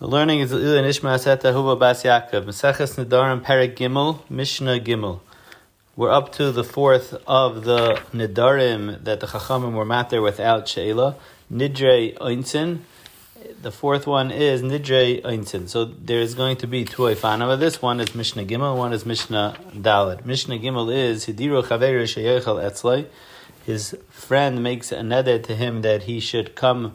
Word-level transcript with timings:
The 0.00 0.08
learning 0.08 0.40
is 0.40 0.50
L'uli 0.50 0.80
Nishmas 0.80 1.26
Etta 1.26 1.48
Ahuva 1.48 1.78
Bas 1.78 2.02
Yaakov. 2.04 2.46
Meseches 2.46 2.96
Nedarim 2.96 3.44
Perek 3.44 3.76
Gimel, 3.76 4.20
Mishnah 4.30 4.80
Gimel. 4.80 5.20
We're 5.94 6.10
up 6.10 6.32
to 6.36 6.50
the 6.52 6.64
fourth 6.64 7.12
of 7.26 7.64
the 7.64 8.00
Nidarim 8.14 9.04
that 9.04 9.20
the 9.20 9.26
Chachamim 9.26 9.74
were 9.74 9.84
matter 9.84 10.22
without 10.22 10.66
Sheila. 10.66 11.16
Nidre 11.52 12.16
Einzin. 12.16 12.78
The 13.60 13.70
fourth 13.70 14.06
one 14.06 14.30
is 14.30 14.62
Nidre 14.62 15.20
Einzin. 15.20 15.68
So 15.68 15.84
there's 15.84 16.34
going 16.34 16.56
to 16.56 16.66
be 16.66 16.86
two 16.86 17.02
Eifanava. 17.02 17.58
This 17.58 17.82
one 17.82 18.00
is 18.00 18.14
Mishnah 18.14 18.46
Gimel, 18.46 18.78
one 18.78 18.94
is 18.94 19.04
Mishnah 19.04 19.58
Dalet. 19.74 20.24
Mishnah 20.24 20.60
Gimel 20.60 20.90
is 20.90 21.26
Hidiru 21.26 21.62
Chaveru 21.62 22.04
Sheyechel 22.04 22.64
Etzlai. 22.64 23.04
His 23.66 23.94
friend 24.08 24.62
makes 24.62 24.92
a 24.92 25.00
neder 25.00 25.44
to 25.44 25.54
him 25.54 25.82
that 25.82 26.04
he 26.04 26.20
should 26.20 26.54
come 26.54 26.94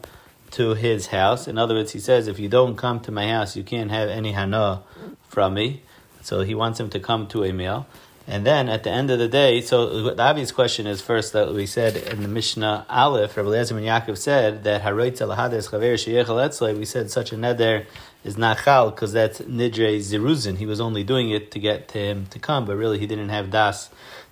to 0.52 0.74
his 0.74 1.08
house. 1.08 1.48
In 1.48 1.58
other 1.58 1.74
words, 1.74 1.92
he 1.92 2.00
says, 2.00 2.28
if 2.28 2.38
you 2.38 2.48
don't 2.48 2.76
come 2.76 3.00
to 3.00 3.12
my 3.12 3.28
house, 3.28 3.56
you 3.56 3.64
can't 3.64 3.90
have 3.90 4.08
any 4.08 4.32
hana 4.32 4.82
from 5.28 5.54
me. 5.54 5.82
So 6.22 6.40
he 6.40 6.54
wants 6.54 6.80
him 6.80 6.90
to 6.90 7.00
come 7.00 7.26
to 7.28 7.44
a 7.44 7.52
meal. 7.52 7.86
And 8.28 8.44
then 8.44 8.68
at 8.68 8.82
the 8.82 8.90
end 8.90 9.10
of 9.12 9.20
the 9.20 9.28
day, 9.28 9.60
so 9.60 10.10
the 10.10 10.20
obvious 10.20 10.50
question 10.50 10.88
is 10.88 11.00
first 11.00 11.32
that 11.32 11.54
we 11.54 11.64
said 11.64 11.96
in 11.96 12.22
the 12.22 12.28
Mishnah 12.28 12.84
Aleph, 12.88 13.36
Rabbi 13.36 13.48
Eliezer 13.48 13.74
ben 13.74 13.84
Yaakov 13.84 14.18
said 14.18 14.64
that 14.64 14.82
Haroitz 14.82 15.20
alahades 15.20 15.70
chaver 15.70 15.94
sheyechel 15.94 16.76
we 16.76 16.84
said 16.84 17.08
such 17.08 17.32
a 17.32 17.36
neder 17.36 17.86
is 18.24 18.36
not 18.36 18.58
chal 18.64 18.90
because 18.90 19.12
that's 19.12 19.40
nidre 19.42 19.98
ziruzin. 19.98 20.56
He 20.56 20.66
was 20.66 20.80
only 20.80 21.04
doing 21.04 21.30
it 21.30 21.52
to 21.52 21.60
get 21.60 21.86
to 21.90 21.98
him 21.98 22.26
to 22.30 22.40
come, 22.40 22.64
but 22.64 22.74
really 22.74 22.98
he 22.98 23.06
didn't 23.06 23.28
have 23.28 23.50
das 23.50 23.90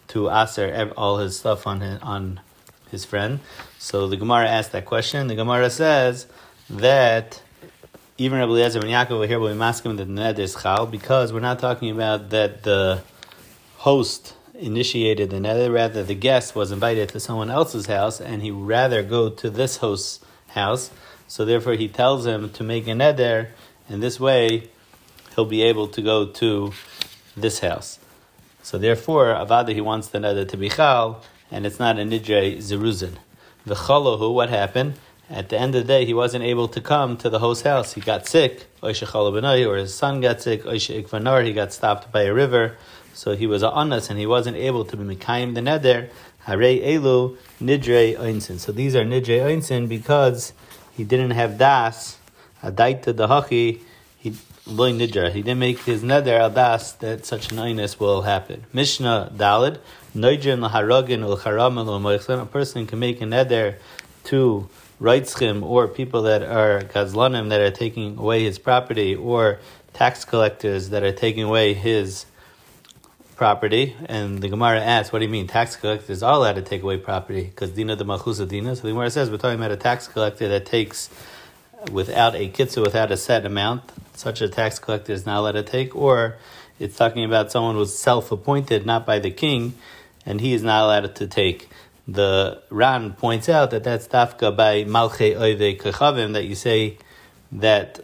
to 0.08 0.28
aser 0.28 0.92
all 0.96 1.18
his 1.18 1.38
stuff 1.38 1.64
on 1.64 1.80
his, 1.80 2.02
on 2.02 2.40
his 2.94 3.04
friend. 3.04 3.40
So 3.78 4.08
the 4.08 4.16
Gemara 4.16 4.48
asked 4.48 4.72
that 4.72 4.86
question. 4.86 5.26
The 5.26 5.34
Gemara 5.34 5.68
says 5.68 6.26
that 6.70 7.42
even 8.16 8.38
Rabbi 8.38 8.52
Eliezer 8.52 8.80
ben 8.80 8.90
Yaakov 8.90 9.10
over 9.10 9.26
here 9.26 9.38
will 9.38 9.52
be 9.52 9.58
masking 9.58 9.96
that 9.96 10.04
the 10.04 10.12
neder 10.12 10.38
is 10.38 10.54
chal 10.54 10.86
because 10.86 11.32
we're 11.32 11.40
not 11.40 11.58
talking 11.58 11.90
about 11.90 12.30
that 12.30 12.62
the 12.62 13.02
host 13.78 14.34
initiated 14.54 15.30
the 15.30 15.38
neder, 15.38 15.72
rather 15.72 16.04
the 16.04 16.14
guest 16.14 16.54
was 16.54 16.70
invited 16.70 17.08
to 17.10 17.18
someone 17.18 17.50
else's 17.50 17.86
house 17.86 18.20
and 18.20 18.42
he 18.42 18.50
rather 18.50 19.02
go 19.02 19.28
to 19.28 19.50
this 19.50 19.78
host's 19.78 20.24
house. 20.48 20.90
So 21.26 21.44
therefore 21.44 21.74
he 21.74 21.88
tells 21.88 22.24
him 22.24 22.50
to 22.50 22.62
make 22.62 22.86
a 22.86 22.92
neder, 22.92 23.48
and 23.88 24.02
this 24.02 24.20
way 24.20 24.70
he'll 25.34 25.44
be 25.44 25.62
able 25.62 25.88
to 25.88 26.00
go 26.00 26.26
to 26.26 26.72
this 27.36 27.58
house. 27.58 27.98
So 28.62 28.78
therefore, 28.78 29.26
Avada 29.26 29.74
he 29.74 29.80
wants 29.80 30.08
the 30.08 30.18
neder 30.18 30.48
to 30.48 30.56
be 30.56 30.68
chal, 30.70 31.22
and 31.50 31.66
it's 31.66 31.78
not 31.78 31.98
a 31.98 32.02
nidre 32.02 32.58
zeruzin. 32.58 33.16
The 33.66 33.74
chalohu, 33.74 34.32
what 34.32 34.50
happened? 34.50 34.94
At 35.30 35.48
the 35.48 35.58
end 35.58 35.74
of 35.74 35.86
the 35.86 35.88
day, 35.88 36.04
he 36.04 36.12
wasn't 36.12 36.44
able 36.44 36.68
to 36.68 36.80
come 36.80 37.16
to 37.18 37.30
the 37.30 37.38
host's 37.38 37.64
house. 37.64 37.94
He 37.94 38.02
got 38.02 38.26
sick, 38.26 38.66
or 38.82 38.90
his 38.90 39.94
son 39.94 40.20
got 40.20 40.42
sick, 40.42 40.64
he 40.64 41.52
got 41.52 41.72
stopped 41.72 42.12
by 42.12 42.22
a 42.22 42.34
river. 42.34 42.76
So 43.14 43.34
he 43.36 43.46
was 43.46 43.62
a 43.62 43.70
anas 43.70 44.10
and 44.10 44.18
he 44.18 44.26
wasn't 44.26 44.56
able 44.56 44.84
to 44.84 44.96
be 44.96 45.16
Mekayim 45.16 45.54
the 45.54 45.60
neder. 45.60 46.10
Hare 46.40 46.58
elu 46.58 47.36
nidre 47.60 48.18
einsin. 48.18 48.58
So 48.58 48.72
these 48.72 48.94
are 48.96 49.04
nidre 49.04 49.40
einsin 49.40 49.88
because 49.88 50.52
he 50.94 51.04
didn't 51.04 51.30
have 51.30 51.56
das, 51.56 52.18
adaita 52.62 53.14
dahachi, 53.14 53.80
he 54.24 54.34
loy 54.66 54.90
nidra. 54.92 55.30
He 55.30 55.42
didn't 55.42 55.58
make 55.58 55.80
his 55.80 56.02
neder 56.02 56.38
al 56.40 56.50
das 56.50 56.92
that 56.92 57.26
such 57.26 57.52
an 57.52 57.58
einus 57.58 58.00
will 58.00 58.22
happen. 58.22 58.64
Mishnah 58.72 59.32
dalid, 59.36 59.78
noidrin 60.16 60.66
laharagin 60.66 61.20
ulcharam 61.22 62.42
A 62.42 62.46
person 62.46 62.86
can 62.86 62.98
make 62.98 63.20
a 63.20 63.24
neder 63.24 63.76
to 64.24 64.68
Reitzchim 64.98 65.62
or 65.62 65.86
people 65.88 66.22
that 66.22 66.42
are 66.42 66.80
gazlanim 66.80 67.50
that 67.50 67.60
are 67.60 67.70
taking 67.70 68.16
away 68.16 68.44
his 68.44 68.58
property 68.58 69.14
or 69.14 69.58
tax 69.92 70.24
collectors 70.24 70.88
that 70.88 71.02
are 71.02 71.12
taking 71.12 71.42
away 71.42 71.74
his 71.74 72.24
property, 73.36 73.94
and 74.06 74.40
the 74.40 74.48
Gemara 74.48 74.80
asks, 74.80 75.12
"What 75.12 75.18
do 75.18 75.26
you 75.26 75.30
mean? 75.30 75.48
Tax 75.48 75.76
collectors 75.76 76.22
are 76.22 76.34
allowed 76.34 76.54
to 76.54 76.62
take 76.62 76.82
away 76.82 76.96
property 76.96 77.42
because 77.42 77.72
dina 77.72 77.94
de 77.94 78.04
malchusa 78.04 78.48
dina." 78.48 78.74
So 78.74 78.82
the 78.82 78.88
Gemara 78.88 79.10
says 79.10 79.30
we're 79.30 79.36
talking 79.36 79.58
about 79.58 79.72
a 79.72 79.76
tax 79.76 80.08
collector 80.08 80.48
that 80.48 80.64
takes 80.64 81.10
without 81.90 82.34
a 82.34 82.48
kitzu, 82.48 82.82
without 82.82 83.10
a 83.10 83.16
set 83.16 83.44
amount. 83.44 83.82
Such 84.14 84.40
a 84.40 84.48
tax 84.48 84.78
collector 84.78 85.12
is 85.12 85.26
not 85.26 85.38
allowed 85.38 85.52
to 85.52 85.62
take, 85.62 85.94
or 85.94 86.36
it's 86.78 86.96
talking 86.96 87.24
about 87.24 87.50
someone 87.50 87.74
who's 87.74 87.96
self-appointed, 87.96 88.86
not 88.86 89.06
by 89.06 89.18
the 89.18 89.30
king, 89.30 89.74
and 90.24 90.40
he 90.40 90.52
is 90.52 90.62
not 90.62 90.84
allowed 90.84 91.14
to 91.16 91.26
take. 91.26 91.68
The 92.06 92.62
Ran 92.70 93.12
points 93.14 93.48
out 93.48 93.70
that 93.70 93.84
that's 93.84 94.06
dafka 94.08 94.54
by 94.54 94.84
malche 94.84 95.36
oive 95.36 95.80
kechavim 95.80 96.34
that 96.34 96.44
you 96.44 96.54
say 96.54 96.98
that 97.52 98.00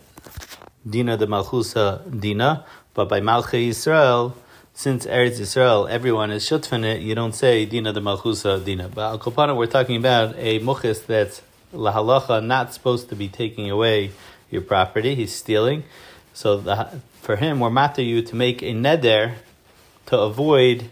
dina 0.89 1.17
de 1.17 1.27
malchusa 1.27 2.21
dina, 2.21 2.65
but 2.95 3.09
by 3.09 3.21
malche 3.21 3.69
Yisrael 3.69 4.35
since 4.73 5.05
Eretz 5.05 5.39
Yisrael, 5.39 5.91
everyone 5.91 6.31
is 6.31 6.49
shutfin 6.49 7.03
you 7.03 7.15
don't 7.15 7.35
say 7.35 7.67
Dina 7.67 7.93
de 7.93 8.01
Malchusa 8.01 8.65
Dina. 8.65 8.89
But 8.89 9.03
Al 9.11 9.19
Kopana, 9.19 9.55
we're 9.55 9.67
talking 9.67 9.97
about 9.97 10.35
a 10.39 10.59
muchis 10.61 11.05
that's 11.05 11.43
lahalacha, 11.73 12.45
not 12.45 12.73
supposed 12.73 13.09
to 13.09 13.17
be 13.17 13.29
taking 13.29 13.71
away 13.71 14.13
your 14.51 14.63
property. 14.63 15.15
He's 15.15 15.33
stealing. 15.33 15.85
So 16.35 16.59
the, 16.59 17.01
for 17.21 17.37
him, 17.37 17.61
we're 17.61 17.71
matter 17.71 18.03
you 18.03 18.23
to 18.23 18.37
make 18.37 18.63
a 18.63 18.73
neder 18.73 19.35
to 20.07 20.19
avoid 20.19 20.91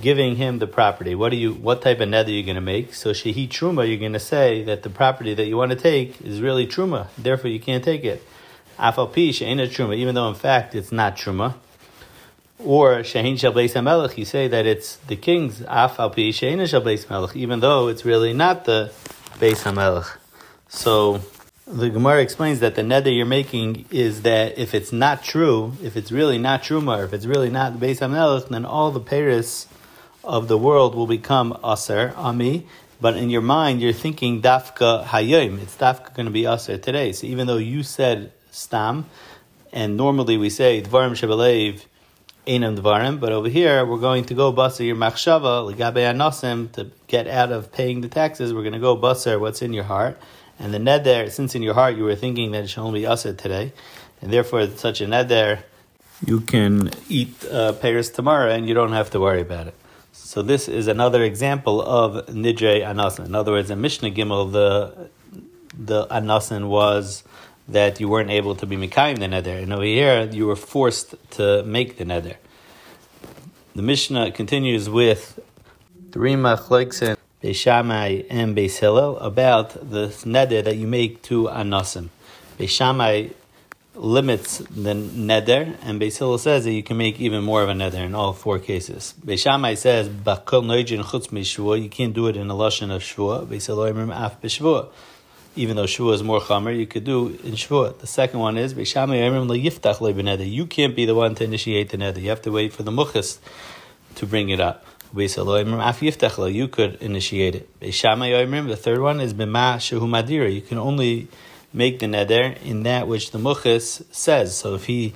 giving 0.00 0.36
him 0.36 0.58
the 0.58 0.66
property. 0.66 1.14
What 1.14 1.30
do 1.30 1.36
you? 1.36 1.52
What 1.52 1.82
type 1.82 2.00
of 2.00 2.08
neder 2.08 2.28
are 2.28 2.30
you 2.30 2.42
going 2.42 2.56
to 2.56 2.60
make? 2.60 2.94
So 2.94 3.10
shehi 3.10 3.48
truma, 3.48 3.88
you're 3.88 3.98
going 3.98 4.12
to 4.12 4.20
say 4.20 4.62
that 4.64 4.82
the 4.82 4.90
property 4.90 5.34
that 5.34 5.46
you 5.46 5.56
want 5.56 5.70
to 5.70 5.76
take 5.76 6.20
is 6.22 6.40
really 6.40 6.66
truma. 6.66 7.08
Therefore, 7.18 7.50
you 7.50 7.60
can't 7.60 7.84
take 7.84 8.04
it. 8.04 8.22
Afal 8.78 9.12
pi 9.12 9.30
she'ena 9.30 9.66
truma, 9.66 9.96
even 9.96 10.14
though 10.14 10.28
in 10.28 10.34
fact 10.34 10.74
it's 10.74 10.92
not 10.92 11.16
truma 11.16 11.54
or 12.64 12.98
Shehin 12.98 13.38
Shal 13.38 13.52
Beis 13.52 13.72
HaMelech, 13.72 14.16
you 14.16 14.24
say 14.24 14.48
that 14.48 14.66
it's 14.66 14.96
the 14.96 15.16
king's 15.16 15.62
Af 15.62 15.98
Al 15.98 16.10
Pi 16.10 16.30
Shehin 16.30 16.66
Shal 16.68 16.80
Beis 16.80 17.06
HaMelech, 17.06 17.36
even 17.36 17.60
though 17.60 17.88
it's 17.88 18.04
really 18.04 18.32
not 18.32 18.64
the 18.64 18.92
Beis. 19.42 20.18
So 20.68 21.20
the 21.66 21.90
Gemara 21.90 22.22
explains 22.22 22.60
that 22.60 22.76
the 22.76 22.82
neder 22.82 23.12
you're 23.12 23.26
making 23.26 23.86
is 23.90 24.22
that 24.22 24.56
if 24.56 24.72
it's 24.72 24.92
not 24.92 25.24
true, 25.24 25.72
if 25.82 25.96
it's 25.96 26.12
really 26.12 26.38
not 26.38 26.62
truma, 26.62 27.04
if 27.04 27.12
it's 27.12 27.26
really 27.26 27.50
not 27.50 27.72
Beis 27.72 27.98
HaMelech, 27.98 28.50
then 28.50 28.64
all 28.64 28.92
the 28.92 29.00
peiros 29.00 29.66
of 30.22 30.46
the 30.46 30.56
world 30.56 30.94
will 30.94 31.08
become 31.08 31.58
Aser, 31.64 32.14
Ami, 32.16 32.68
but 33.00 33.16
in 33.16 33.30
your 33.30 33.42
mind 33.42 33.82
you're 33.82 33.92
thinking 33.92 34.40
Dafka 34.40 35.04
Hayim, 35.06 35.60
it's 35.60 35.76
Dafka 35.76 36.14
going 36.14 36.26
to 36.26 36.32
be 36.32 36.46
Aser 36.46 36.78
today. 36.78 37.10
So 37.10 37.26
even 37.26 37.48
though 37.48 37.56
you 37.56 37.82
said 37.82 38.30
Stam, 38.52 39.06
and 39.72 39.96
normally 39.96 40.36
we 40.36 40.50
say 40.50 40.80
Dvarim 40.82 41.16
Shebelev, 41.18 41.84
Einam 42.46 42.76
Dvarim, 42.76 43.20
but 43.20 43.30
over 43.30 43.48
here 43.48 43.86
we're 43.86 43.98
going 43.98 44.24
to 44.24 44.34
go 44.34 44.52
Basar 44.52 44.84
your 44.84 44.96
Machshava, 44.96 45.72
Ligabe 45.72 46.02
Anosim, 46.12 46.72
to 46.72 46.90
get 47.06 47.28
out 47.28 47.52
of 47.52 47.70
paying 47.70 48.00
the 48.00 48.08
taxes, 48.08 48.52
we're 48.52 48.62
going 48.62 48.72
to 48.72 48.80
go 48.80 48.96
Basar 48.96 49.38
what's 49.38 49.62
in 49.62 49.72
your 49.72 49.84
heart. 49.84 50.18
And 50.58 50.74
the 50.74 50.78
Neder, 50.78 51.30
since 51.30 51.54
in 51.54 51.62
your 51.62 51.74
heart 51.74 51.96
you 51.96 52.02
were 52.02 52.16
thinking 52.16 52.50
that 52.50 52.64
it 52.64 52.68
should 52.68 52.82
only 52.82 53.02
be 53.02 53.06
Asad 53.06 53.38
today, 53.38 53.72
and 54.20 54.32
therefore 54.32 54.66
such 54.70 55.00
a 55.00 55.06
Neder, 55.06 55.62
you 56.26 56.40
can 56.40 56.90
eat 57.08 57.32
uh, 57.44 57.74
peiros 57.74 58.12
tomorrow 58.12 58.50
and 58.50 58.66
you 58.66 58.74
don't 58.74 58.92
have 58.92 59.10
to 59.10 59.20
worry 59.20 59.40
about 59.40 59.68
it. 59.68 59.74
So 60.10 60.42
this 60.42 60.68
is 60.68 60.88
another 60.88 61.22
example 61.22 61.80
of 61.80 62.26
Nidre 62.26 62.82
Anasin. 62.82 63.26
In 63.26 63.34
other 63.36 63.52
words, 63.52 63.70
in 63.70 63.80
Mishnah 63.80 64.10
Gimel, 64.10 64.50
the 64.50 65.08
the 65.78 66.06
Anasin 66.08 66.68
was 66.68 67.22
that 67.68 68.00
you 68.00 68.08
weren't 68.08 68.30
able 68.30 68.54
to 68.56 68.66
be 68.66 68.76
Mikhaim 68.76 69.18
the 69.18 69.26
Neder. 69.26 69.62
And 69.62 69.72
over 69.72 69.84
here, 69.84 70.28
you 70.30 70.46
were 70.46 70.56
forced 70.56 71.14
to 71.32 71.62
make 71.64 71.98
the 71.98 72.04
Neder. 72.04 72.36
The 73.74 73.82
Mishnah 73.82 74.32
continues 74.32 74.90
with 74.90 75.40
three 76.10 76.34
machleksin 76.34 77.16
Beis 77.42 77.56
Shammai 77.56 78.22
and 78.30 78.54
Beis 78.54 78.82
about 79.20 79.70
the 79.90 80.08
neder 80.24 80.62
that 80.62 80.76
you 80.76 80.86
make 80.86 81.22
to 81.22 81.44
anasim. 81.44 82.10
Beis 82.58 82.68
Shammai 82.68 83.28
limits 83.94 84.58
the 84.58 84.94
neder, 84.94 85.76
and 85.82 86.00
Beis 86.00 86.38
says 86.38 86.64
that 86.64 86.72
you 86.72 86.82
can 86.82 86.98
make 86.98 87.18
even 87.18 87.42
more 87.42 87.62
of 87.62 87.68
a 87.68 87.72
neder 87.72 88.04
in 88.04 88.14
all 88.14 88.32
four 88.32 88.58
cases. 88.58 89.14
Beis 89.24 89.40
Shammai 89.40 89.74
says 89.74 90.08
bakol 90.08 90.62
noijin 90.62 91.02
chutz. 91.02 91.82
You 91.82 91.88
can't 91.88 92.12
do 92.12 92.26
it 92.26 92.36
in 92.36 92.50
a 92.50 92.54
lashon 92.54 92.94
of 92.94 93.02
shvua. 93.02 93.46
Beis 93.46 93.66
Hillel 93.66 94.12
af 94.12 94.40
b'shvua 94.40 94.90
even 95.54 95.76
though 95.76 95.86
Shua 95.86 96.12
is 96.12 96.22
more 96.22 96.40
Chamer, 96.40 96.76
you 96.76 96.86
could 96.86 97.04
do 97.04 97.38
in 97.44 97.56
Shua. 97.56 97.92
The 97.92 98.06
second 98.06 98.40
one 98.40 98.56
is, 98.56 98.74
You 98.74 100.66
can't 100.66 100.96
be 100.96 101.04
the 101.04 101.14
one 101.14 101.34
to 101.34 101.44
initiate 101.44 101.90
the 101.90 101.98
Neder. 101.98 102.22
You 102.22 102.30
have 102.30 102.42
to 102.42 102.50
wait 102.50 102.72
for 102.72 102.82
the 102.82 102.90
Muchas 102.90 103.38
to 104.14 104.26
bring 104.26 104.48
it 104.48 104.60
up. 104.60 104.84
You 105.14 106.68
could 106.68 106.94
initiate 107.02 107.54
it. 107.54 107.68
The 107.80 108.78
third 108.80 109.00
one 109.00 109.20
is. 109.20 109.34
You 109.34 110.60
can 110.62 110.78
only 110.78 111.28
make 111.74 111.98
the 111.98 112.06
Neder 112.06 112.62
in 112.62 112.82
that 112.84 113.06
which 113.08 113.30
the 113.30 113.38
Muchas 113.38 114.02
says. 114.10 114.56
So 114.56 114.74
if 114.74 114.86
he 114.86 115.12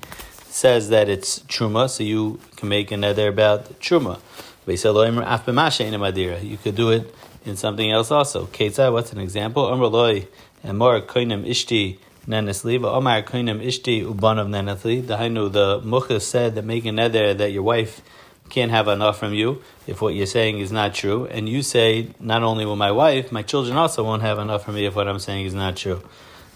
says 0.49 0.91
that 0.91 1.09
it's 1.09 1.41
Truma, 1.41 1.89
so 1.89 2.03
you 2.03 2.41
can 2.57 2.69
make 2.69 2.93
a 2.93 2.97
Neder 2.97 3.29
about 3.29 3.81
Truma. 3.81 4.21
You 4.67 6.59
could 6.59 6.75
do 6.75 6.91
it 6.91 7.15
in 7.47 7.57
something 7.57 7.91
else 7.91 8.11
also. 8.11 8.47
Ketzah, 8.47 8.93
what's 8.93 9.13
an 9.13 9.19
example? 9.19 9.65
Umraloi 9.65 10.27
and 10.63 10.79
more 10.79 11.01
koinim 11.01 11.47
ishti 11.47 11.99
nenasli, 12.27 12.81
but 12.81 12.93
Omar 12.93 13.23
Koinim 13.23 13.65
Ishti 13.65 14.05
Ubanav 14.05 14.49
nenasli. 14.49 15.03
Dahainu, 15.03 15.51
the 15.51 15.81
Muchas 15.83 16.27
said 16.27 16.55
that 16.57 16.65
make 16.65 16.85
a 16.85 16.93
that 16.93 17.53
your 17.53 17.63
wife 17.63 18.03
can't 18.49 18.71
have 18.71 18.89
enough 18.89 19.19
from 19.19 19.33
you 19.33 19.63
if 19.87 20.01
what 20.01 20.15
you're 20.15 20.27
saying 20.27 20.59
is 20.59 20.71
not 20.73 20.95
true. 20.95 21.27
And 21.27 21.49
you 21.49 21.63
say, 21.63 22.11
not 22.21 22.43
only 22.43 22.65
will 22.65 22.77
my 22.77 22.93
wife, 22.93 23.33
my 23.33 23.43
children 23.43 23.77
also 23.77 24.05
won't 24.05 24.23
have 24.23 24.39
enough 24.39 24.65
from 24.65 24.75
me 24.75 24.87
if 24.87 24.95
what 24.95 25.09
I'm 25.09 25.19
saying 25.19 25.47
is 25.47 25.55
not 25.55 25.77
true. 25.77 26.03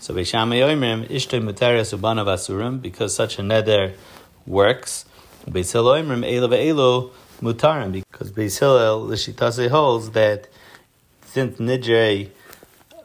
So 0.01 0.15
Beis 0.15 0.29
Shammai 0.29 0.61
Oimrim, 0.61 1.09
Ishtoi 1.09 1.43
Muteres 1.43 1.97
Ubanav 1.97 2.27
Asurim, 2.27 2.81
because 2.81 3.15
such 3.15 3.39
a 3.39 3.43
neder 3.43 3.95
works. 4.47 5.05
Beis 5.47 5.73
Hillel 5.73 6.03
Oimrim, 6.03 6.25
Elo 6.25 6.49
Ve'elo 6.49 7.11
Mutarim, 7.43 7.93
because 7.93 8.31
Beis 8.31 8.59
Hillel, 8.59 9.07
Lishitase 9.07 9.69
holds 9.69 10.11
that 10.11 10.49
since 11.33 11.59
Nidre, 11.59 12.29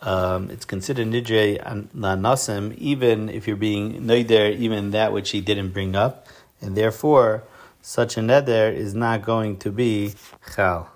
um, 0.02 0.50
it's 0.50 0.66
considered 0.66 1.08
Nidre 1.08 1.62
Nasim, 1.94 2.76
even 2.78 3.30
if 3.30 3.48
you're 3.48 3.56
being 3.56 4.02
Neider, 4.02 4.56
even 4.58 4.92
that 4.92 5.14
which 5.14 5.30
he 5.30 5.42
didn't 5.42 5.70
bring 5.70 5.96
up, 5.96 6.28
and 6.60 6.76
therefore, 6.76 7.44
such 7.82 8.18
a 8.18 8.22
neder 8.22 8.74
is 8.74 8.96
not 8.96 9.22
going 9.24 9.58
to 9.58 9.72
be 9.72 10.16
chal. 10.56 10.95